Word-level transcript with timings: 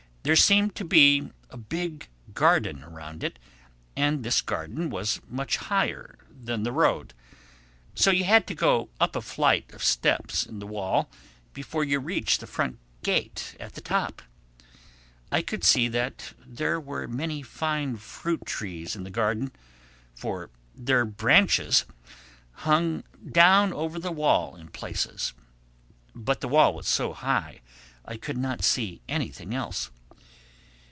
There 0.23 0.35
seemed 0.35 0.75
to 0.75 0.85
be 0.85 1.31
a 1.49 1.57
big 1.57 2.07
garden 2.35 2.83
around 2.83 3.23
it; 3.23 3.39
and 3.97 4.21
this 4.23 4.39
garden 4.39 4.91
was 4.91 5.19
much 5.27 5.57
higher 5.57 6.19
than 6.29 6.61
the 6.61 6.71
road, 6.71 7.15
so 7.95 8.11
you 8.11 8.25
had 8.25 8.45
to 8.45 8.53
go 8.53 8.89
up 8.99 9.15
a 9.15 9.21
flight 9.23 9.73
of 9.73 9.83
steps 9.83 10.45
in 10.45 10.59
the 10.59 10.67
wall 10.67 11.09
before 11.53 11.83
you 11.83 11.99
reached 11.99 12.39
the 12.39 12.45
front 12.45 12.77
gate 13.01 13.55
at 13.59 13.73
the 13.73 13.81
top. 13.81 14.21
I 15.31 15.41
could 15.41 15.63
see 15.63 15.87
that 15.87 16.33
there 16.45 16.79
were 16.79 17.07
many 17.07 17.41
fine 17.41 17.97
fruit 17.97 18.45
trees 18.45 18.95
in 18.95 19.03
the 19.03 19.09
garden, 19.09 19.51
for 20.13 20.51
their 20.75 21.03
branches 21.03 21.83
hung 22.67 23.03
down 23.27 23.73
over 23.73 23.97
the 23.97 24.11
wall 24.11 24.55
in 24.55 24.67
places. 24.67 25.33
But 26.13 26.41
the 26.41 26.47
wall 26.47 26.75
was 26.75 26.87
so 26.87 27.11
high 27.13 27.61
I 28.05 28.17
could 28.17 28.37
not 28.37 28.63
see 28.63 29.01
anything 29.09 29.55
else. 29.55 29.89